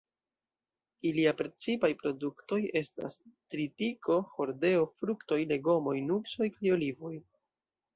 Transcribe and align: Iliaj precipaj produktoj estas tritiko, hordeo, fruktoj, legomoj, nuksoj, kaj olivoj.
Iliaj 1.09 1.33
precipaj 1.41 1.91
produktoj 1.99 2.59
estas 2.83 3.19
tritiko, 3.29 4.19
hordeo, 4.35 4.85
fruktoj, 5.01 5.43
legomoj, 5.57 5.99
nuksoj, 6.13 6.55
kaj 6.61 6.79
olivoj. 6.83 7.19